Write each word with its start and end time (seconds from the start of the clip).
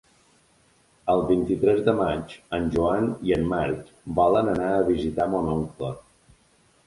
El 1.13 1.19
vint-i-tres 1.31 1.81
de 1.89 1.93
maig 1.99 2.31
en 2.59 2.65
Joan 2.75 3.05
i 3.31 3.35
en 3.37 3.45
Marc 3.51 3.91
volen 4.21 4.49
anar 4.55 4.69
a 4.79 4.85
visitar 4.89 5.27
mon 5.35 5.53
oncle. 5.57 5.93